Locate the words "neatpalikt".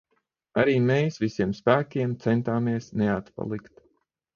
3.05-3.75